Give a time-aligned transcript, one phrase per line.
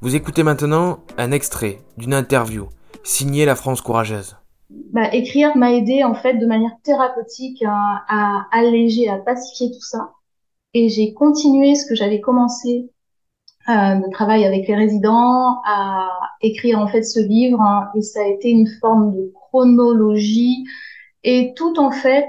[0.00, 2.68] Vous écoutez maintenant un extrait d'une interview
[3.02, 4.36] signée La France courageuse.
[4.70, 10.12] Bah, écrire m'a aidé en fait de manière thérapeutique à, alléger, à pacifier tout ça.
[10.74, 12.90] Et j'ai continué ce que j'avais commencé
[13.68, 16.10] euh, de travail avec les résidents à
[16.42, 20.64] écrire en fait ce livre hein, et ça a été une forme de chronologie
[21.24, 22.28] et tout en fait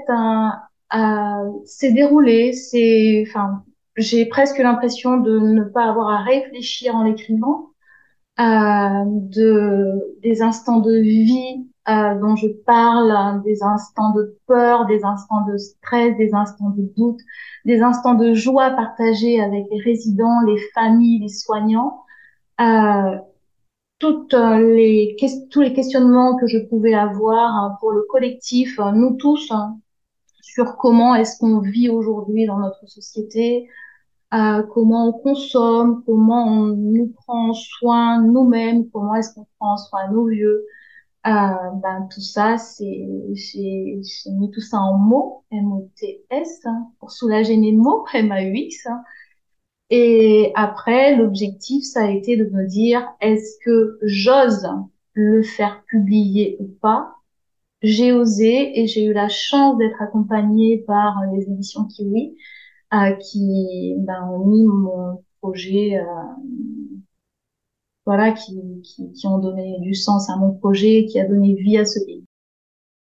[1.64, 3.24] s'est déroulé c'est
[4.00, 7.70] j'ai presque l'impression de ne pas avoir à réfléchir en l'écrivant
[8.40, 15.04] euh, de des instants de vie euh, dont je parle, des instants de peur, des
[15.04, 17.20] instants de stress, des instants de doute,
[17.64, 22.04] des instants de joie partagés avec les résidents, les familles, les soignants.
[22.60, 23.16] Euh,
[23.98, 25.16] toutes les,
[25.50, 29.78] tous les questionnements que je pouvais avoir hein, pour le collectif, euh, nous tous, hein,
[30.40, 33.68] sur comment est-ce qu'on vit aujourd'hui dans notre société,
[34.34, 40.08] euh, comment on consomme, comment on nous prend soin nous-mêmes, comment est-ce qu'on prend soin
[40.10, 40.64] nos vieux,
[41.26, 41.30] euh,
[41.82, 47.56] ben, tout ça, c'est, j'ai, j'ai mis tout ça en mots, M-O-T-S, hein, pour soulager
[47.56, 48.86] mes mots, M-A-U-X.
[48.86, 49.02] Hein.
[49.90, 54.68] Et après, l'objectif, ça a été de me dire, est-ce que j'ose
[55.14, 57.16] le faire publier ou pas?
[57.82, 62.36] J'ai osé et j'ai eu la chance d'être accompagnée par les éditions Kiwi,
[62.92, 66.04] euh, qui ben, ont mis mon projet euh,
[68.06, 71.78] voilà, qui, qui, qui, ont donné du sens à mon projet, qui a donné vie
[71.78, 72.19] à ce livre.